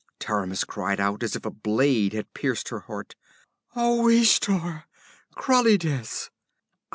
[0.19, 3.13] Taramis cried out as if a blade had pierced her heart.
[3.75, 4.85] 'Oh, Ishtar!
[5.35, 6.31] Krallides!'